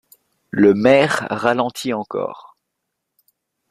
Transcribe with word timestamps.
Le 0.49 0.73
maire 0.73 1.27
ralentit 1.29 1.93
encore. 1.93 2.57